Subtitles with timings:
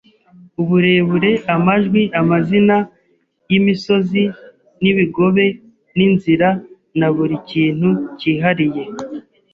[0.61, 2.77] uburebure, amajwi, amazina
[3.49, 4.23] y'imisozi
[4.81, 5.45] n'ibigobe
[5.97, 6.47] n'inzira,
[6.99, 8.83] na buri kintu cyihariye